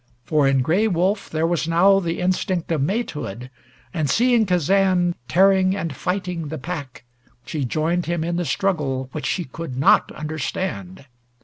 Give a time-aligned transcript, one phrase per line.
[0.25, 3.51] For in Gray Wolf there was now the instinct of matehood,
[3.93, 7.05] and seeing Kazan tearing and righting the pack
[7.45, 11.05] she joined him in the struggle which she could not understand.